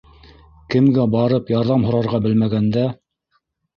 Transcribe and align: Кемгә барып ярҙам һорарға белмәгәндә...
Кемгә 0.75 1.03
барып 1.15 1.53
ярҙам 1.55 1.85
һорарға 1.91 2.23
белмәгәндә... 2.27 2.87